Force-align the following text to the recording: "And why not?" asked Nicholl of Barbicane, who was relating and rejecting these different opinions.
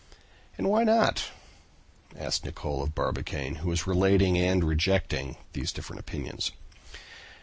"And 0.57 0.67
why 0.67 0.83
not?" 0.83 1.29
asked 2.17 2.43
Nicholl 2.43 2.81
of 2.81 2.95
Barbicane, 2.95 3.57
who 3.57 3.69
was 3.69 3.85
relating 3.85 4.35
and 4.35 4.63
rejecting 4.63 5.37
these 5.53 5.71
different 5.71 5.99
opinions. 5.99 6.51